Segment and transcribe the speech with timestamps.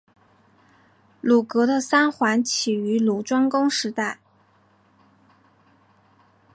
[1.21, 4.17] 鲁国的三桓起于鲁庄公时代。